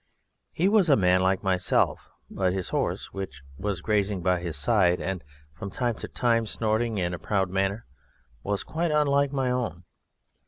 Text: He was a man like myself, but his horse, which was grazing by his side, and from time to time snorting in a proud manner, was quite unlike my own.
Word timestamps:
He 0.51 0.67
was 0.67 0.89
a 0.89 0.95
man 0.95 1.19
like 1.21 1.43
myself, 1.43 2.09
but 2.27 2.53
his 2.53 2.69
horse, 2.69 3.13
which 3.13 3.43
was 3.59 3.83
grazing 3.83 4.23
by 4.23 4.39
his 4.39 4.57
side, 4.57 4.99
and 4.99 5.23
from 5.53 5.69
time 5.69 5.93
to 5.97 6.07
time 6.07 6.47
snorting 6.47 6.97
in 6.97 7.13
a 7.13 7.19
proud 7.19 7.51
manner, 7.51 7.85
was 8.41 8.63
quite 8.63 8.89
unlike 8.89 9.31
my 9.31 9.51
own. 9.51 9.83